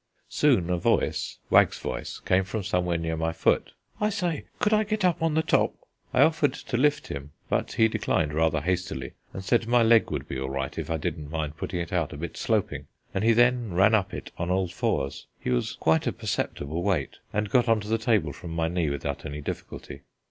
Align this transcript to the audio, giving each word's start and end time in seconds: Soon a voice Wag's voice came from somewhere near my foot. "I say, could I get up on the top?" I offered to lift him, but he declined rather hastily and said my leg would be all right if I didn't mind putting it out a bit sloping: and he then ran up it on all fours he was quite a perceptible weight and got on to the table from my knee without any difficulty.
Soon 0.29 0.71
a 0.71 0.79
voice 0.79 1.37
Wag's 1.51 1.77
voice 1.77 2.19
came 2.21 2.43
from 2.43 2.63
somewhere 2.63 2.97
near 2.97 3.15
my 3.15 3.31
foot. 3.31 3.73
"I 3.99 4.09
say, 4.09 4.45
could 4.59 4.73
I 4.73 4.83
get 4.83 5.05
up 5.05 5.21
on 5.21 5.35
the 5.35 5.43
top?" 5.43 5.75
I 6.11 6.23
offered 6.23 6.55
to 6.55 6.75
lift 6.75 7.05
him, 7.09 7.33
but 7.49 7.73
he 7.73 7.87
declined 7.87 8.33
rather 8.33 8.61
hastily 8.61 9.11
and 9.31 9.43
said 9.43 9.67
my 9.67 9.83
leg 9.83 10.09
would 10.09 10.27
be 10.27 10.39
all 10.39 10.49
right 10.49 10.75
if 10.75 10.89
I 10.89 10.97
didn't 10.97 11.29
mind 11.29 11.55
putting 11.55 11.79
it 11.79 11.93
out 11.93 12.13
a 12.13 12.17
bit 12.17 12.35
sloping: 12.35 12.87
and 13.13 13.23
he 13.23 13.31
then 13.33 13.75
ran 13.75 13.93
up 13.93 14.11
it 14.11 14.31
on 14.39 14.49
all 14.49 14.67
fours 14.67 15.27
he 15.39 15.51
was 15.51 15.73
quite 15.73 16.07
a 16.07 16.11
perceptible 16.11 16.81
weight 16.81 17.17
and 17.31 17.51
got 17.51 17.69
on 17.69 17.79
to 17.81 17.87
the 17.87 17.99
table 17.99 18.33
from 18.33 18.49
my 18.55 18.67
knee 18.67 18.89
without 18.89 19.23
any 19.23 19.39
difficulty. 19.39 20.01